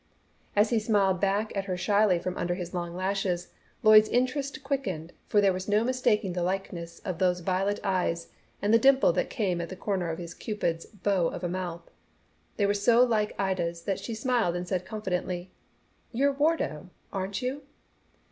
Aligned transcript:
As 0.55 0.71
he 0.71 0.79
smiled 0.79 1.19
back 1.21 1.55
at 1.55 1.65
her 1.65 1.77
shyly 1.77 2.17
from 2.17 2.35
under 2.35 2.55
his 2.55 2.73
long 2.73 2.95
lashes, 2.95 3.49
Lloyd's 3.83 4.09
interest 4.09 4.63
quickened, 4.63 5.13
for 5.27 5.39
there 5.41 5.53
was 5.53 5.69
no 5.69 5.83
mistaking 5.83 6.33
the 6.33 6.41
likeness 6.41 6.97
of 7.05 7.19
those 7.19 7.41
violet 7.41 7.79
eyes 7.83 8.29
and 8.63 8.73
the 8.73 8.79
dimple 8.79 9.13
that 9.13 9.29
came 9.29 9.61
at 9.61 9.69
the 9.69 9.75
corner 9.75 10.09
of 10.09 10.17
his 10.17 10.33
cupid's 10.33 10.87
bow 10.87 11.27
of 11.27 11.43
a 11.43 11.47
mouth. 11.49 11.91
They 12.57 12.65
were 12.65 12.73
so 12.73 13.03
like 13.03 13.39
Ida's 13.39 13.83
that 13.83 13.99
she 13.99 14.15
smiled 14.15 14.55
and 14.55 14.67
said 14.67 14.87
confidently, 14.87 15.51
"You're 16.11 16.33
Wardo. 16.33 16.89
Aren't 17.13 17.43
you!" 17.43 17.61